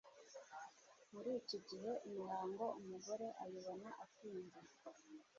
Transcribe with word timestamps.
Muri 1.13 1.29
iki 1.41 1.57
gihe 1.67 1.91
Imihango 2.07 2.65
umugore 2.79 3.25
ayibona 3.43 3.89
atinze 4.03 4.59